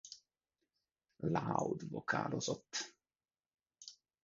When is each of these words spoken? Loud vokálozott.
Loud 1.19 1.89
vokálozott. 1.89 2.93